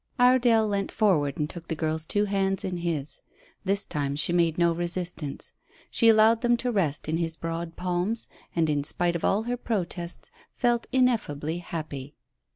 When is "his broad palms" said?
7.17-8.27